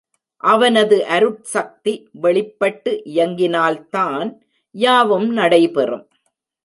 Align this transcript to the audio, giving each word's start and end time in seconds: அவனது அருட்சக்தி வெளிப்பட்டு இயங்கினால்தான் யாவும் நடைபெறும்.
அவனது 0.43 0.97
அருட்சக்தி 1.09 1.93
வெளிப்பட்டு 2.11 3.01
இயங்கினால்தான் 3.05 4.29
யாவும் 4.75 5.29
நடைபெறும். 5.33 6.05